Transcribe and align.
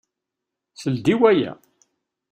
Sel-d 0.73 1.05
i 1.13 1.15
waya! 1.19 1.51